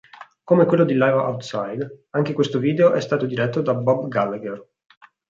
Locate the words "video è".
2.57-3.01